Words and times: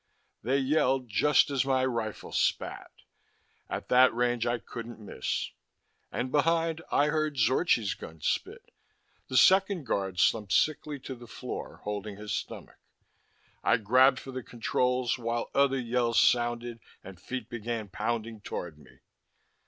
They 0.41 0.57
yelled, 0.57 1.09
just 1.09 1.51
as 1.51 1.63
my 1.63 1.85
rifle 1.85 2.31
spat. 2.31 2.89
At 3.69 3.87
that 3.89 4.11
range, 4.15 4.47
I 4.47 4.57
couldn't 4.57 4.97
miss. 4.99 5.51
And 6.11 6.31
behind, 6.31 6.81
I 6.91 7.09
heard 7.09 7.35
Zorchi's 7.37 7.93
gun 7.93 8.19
spit. 8.19 8.71
The 9.27 9.37
second 9.37 9.85
guard 9.85 10.17
slumped 10.19 10.53
sickly 10.53 10.97
to 11.01 11.13
the 11.13 11.27
floor, 11.27 11.81
holding 11.83 12.17
his 12.17 12.31
stomach. 12.31 12.79
I 13.63 13.77
grabbed 13.77 14.17
for 14.17 14.31
the 14.31 14.41
controls, 14.41 15.19
while 15.19 15.51
other 15.53 15.77
yells 15.79 16.19
sounded, 16.19 16.79
and 17.03 17.21
feet 17.21 17.47
began 17.47 17.87
pounding 17.87 18.41
toward 18.41 18.79
me. 18.79 19.01